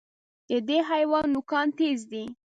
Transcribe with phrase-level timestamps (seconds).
[0.49, 2.23] د دې حیوان نوکان تېز دي.